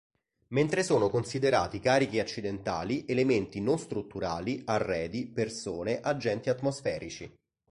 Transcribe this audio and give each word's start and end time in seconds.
Mentre 0.47 0.81
sono 0.81 1.11
considerati 1.11 1.79
carichi 1.79 2.17
accidentali 2.19 3.05
elementi 3.07 3.61
non 3.61 3.77
strutturali, 3.77 4.63
arredi, 4.65 5.27
persone, 5.27 5.99
agenti 5.99 6.49
atmosferici. 6.49 7.31